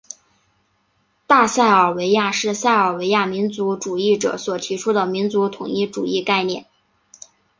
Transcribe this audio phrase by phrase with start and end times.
[1.27, 6.65] 大塞尔维亚是塞尔维亚民族主义者所提出的民族统一主义概念。